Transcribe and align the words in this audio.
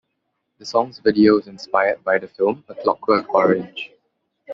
The 0.57 0.65
song's 0.65 0.97
video 0.97 1.37
is 1.37 1.45
inspired 1.45 2.03
by 2.03 2.17
the 2.17 2.27
film 2.27 2.63
"A 2.69 2.73
Clockwork 2.73 3.31
Orange". 3.35 3.91